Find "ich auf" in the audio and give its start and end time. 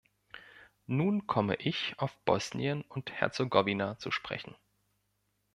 1.57-2.17